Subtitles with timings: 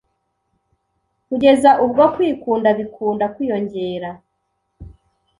[1.27, 4.09] Kugeza ubwo kwikunda bikunda kwiyongera